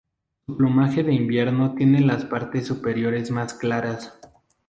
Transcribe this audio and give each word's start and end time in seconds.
Su 0.47 0.57
plumaje 0.57 1.03
de 1.03 1.13
invierno 1.13 1.75
tiene 1.75 2.01
las 2.01 2.25
partes 2.25 2.65
superiores 2.65 3.29
más 3.29 3.53
claras. 3.53 4.17